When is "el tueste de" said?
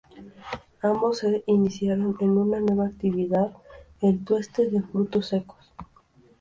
4.01-4.81